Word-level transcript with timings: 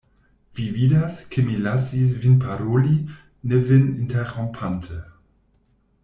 Vi 0.59 0.63
vidas, 0.77 1.17
ke 1.33 1.43
mi 1.49 1.57
lasis 1.65 2.15
vin 2.23 2.39
paroli, 2.45 2.95
ne 3.51 3.59
vin 3.67 3.85
interrompante. 4.05 4.99